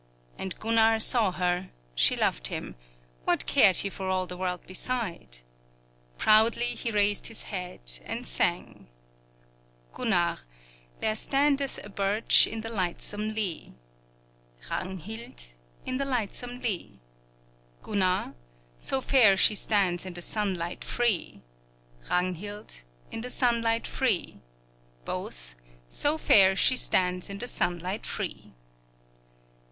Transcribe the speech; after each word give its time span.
And 0.35 0.57
Gunnar 0.59 0.97
saw 0.97 1.31
her; 1.33 1.69
she 1.93 2.15
loved 2.15 2.47
him: 2.47 2.73
what 3.25 3.45
cared 3.45 3.77
he 3.77 3.89
for 3.91 4.07
all 4.09 4.25
the 4.25 4.35
world 4.35 4.65
beside? 4.65 5.43
Proudly 6.17 6.63
he 6.65 6.89
raised 6.89 7.27
his 7.27 7.43
head 7.43 7.99
and 8.03 8.25
sang: 8.27 8.87
Gunnar 9.93 10.39
There 11.01 11.13
standeth 11.13 11.77
a 11.83 11.89
birch 11.89 12.47
in 12.47 12.61
the 12.61 12.69
lightsome 12.71 13.35
lea, 13.35 13.75
Ragnhild 14.71 15.43
In 15.85 15.97
the 15.97 16.05
lightsome 16.05 16.61
lea; 16.61 16.99
Gunnar 17.83 18.33
So 18.79 19.01
fair 19.01 19.37
she 19.37 19.53
stands 19.53 20.03
in 20.03 20.15
the 20.15 20.23
sunlight 20.23 20.83
free, 20.83 21.43
Ragnhild 22.09 22.81
In 23.11 23.21
the 23.21 23.29
sunlight 23.29 23.85
free; 23.85 24.41
Both 25.05 25.53
So 25.89 26.17
fair 26.17 26.55
she 26.55 26.75
stands 26.75 27.29
in 27.29 27.37
the 27.37 27.47
sunlight 27.47 28.07
free. 28.07 28.55